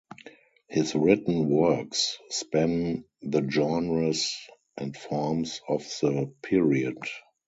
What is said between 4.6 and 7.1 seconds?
and forms of the period.